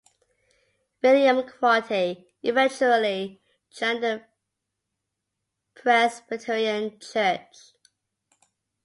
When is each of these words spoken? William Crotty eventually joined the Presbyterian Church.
William 1.03 1.47
Crotty 1.47 2.25
eventually 2.41 3.39
joined 3.69 4.01
the 4.01 4.25
Presbyterian 5.75 6.99
Church. 6.99 7.73